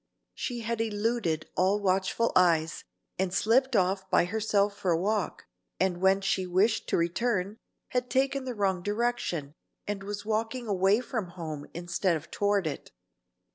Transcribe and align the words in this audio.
She 0.33 0.61
had 0.61 0.81
eluded 0.81 1.47
all 1.55 1.79
watchful 1.79 2.31
eyes, 2.35 2.83
and 3.19 3.31
slipped 3.31 3.75
off 3.75 4.09
by 4.09 4.25
herself 4.25 4.75
for 4.75 4.89
a 4.89 4.99
walk, 4.99 5.45
and 5.79 6.01
when 6.01 6.21
she 6.21 6.47
wished 6.47 6.89
to 6.89 6.97
return, 6.97 7.57
had 7.89 8.09
taken 8.09 8.45
the 8.45 8.55
wrong 8.55 8.81
direction, 8.81 9.53
and 9.85 10.01
was 10.01 10.25
walking 10.25 10.65
away 10.65 11.01
from 11.01 11.27
home 11.27 11.67
instead 11.75 12.17
of 12.17 12.31
toward 12.31 12.65
it. 12.65 12.89